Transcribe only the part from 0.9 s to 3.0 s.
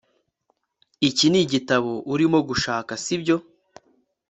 Iki nigitabo urimo gushaka